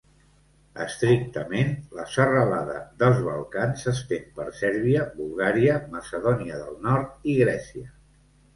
[0.85, 7.97] Estrictament, la serralada dels Balcans s'estén per Sèrbia, Bulgària, Macedònia del Nord i Grècia.